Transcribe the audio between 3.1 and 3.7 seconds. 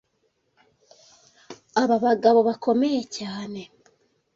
cyane